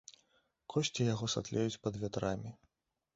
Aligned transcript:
Косці 0.73 1.05
яго 1.13 1.25
сатлеюць 1.35 1.81
пад 1.83 1.93
вятрамі. 2.05 2.51